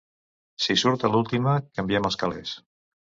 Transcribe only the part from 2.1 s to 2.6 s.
els calés.